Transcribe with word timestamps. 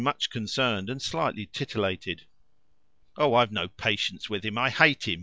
much 0.01 0.29
concerned, 0.31 0.89
and 0.89 0.99
slightly 0.99 1.45
titillated." 1.53 2.23
"Oh, 3.17 3.35
I've 3.35 3.51
no 3.51 3.67
patience 3.67 4.31
with 4.31 4.43
him. 4.43 4.57
I 4.57 4.71
hate 4.71 5.07
him. 5.07 5.19